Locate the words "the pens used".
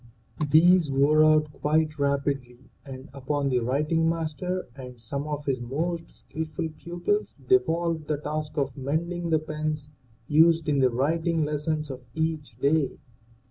9.29-10.67